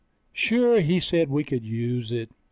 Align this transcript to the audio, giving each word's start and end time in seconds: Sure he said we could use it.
Sure 0.33 0.81
he 0.81 0.99
said 0.99 1.29
we 1.29 1.43
could 1.43 1.63
use 1.63 2.11
it. 2.11 2.31